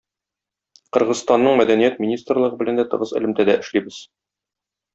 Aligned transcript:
Кыргызстанның 0.95 1.59
мәдәният 1.59 2.01
министрлыгы 2.05 2.59
белән 2.63 2.81
дә 2.83 2.87
тыгыз 2.95 3.13
элемтәдә 3.21 3.59
эшлибез. 3.63 4.01